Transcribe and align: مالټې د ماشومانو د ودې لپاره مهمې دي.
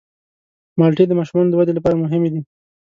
مالټې 0.79 1.05
د 1.07 1.11
ماشومانو 1.19 1.49
د 1.51 1.55
ودې 1.59 1.73
لپاره 1.75 2.01
مهمې 2.03 2.29
دي. 2.33 2.41